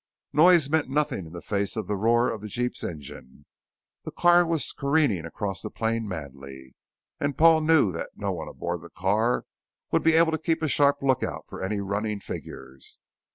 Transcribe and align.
Noise 0.33 0.67
meant 0.71 0.89
nothing 0.89 1.27
in 1.27 1.41
face 1.41 1.75
of 1.75 1.85
the 1.85 1.95
roar 1.95 2.31
from 2.31 2.41
the 2.41 2.47
jeep's 2.47 2.83
engine; 2.83 3.45
the 4.03 4.09
car 4.09 4.43
was 4.43 4.73
careening 4.73 5.25
across 5.25 5.61
the 5.61 5.69
plain 5.69 6.07
madly, 6.07 6.73
and 7.19 7.37
Paul 7.37 7.61
knew 7.61 7.91
that 7.91 8.09
no 8.15 8.31
one 8.33 8.47
aboard 8.47 8.81
the 8.81 8.89
car 8.89 9.45
would 9.91 10.01
be 10.01 10.13
able 10.13 10.31
to 10.31 10.39
keep 10.39 10.63
a 10.63 10.67
sharp 10.67 11.03
lookout 11.03 11.45
for 11.47 11.61
any 11.61 11.79
running 11.81 12.19
figures. 12.19 12.97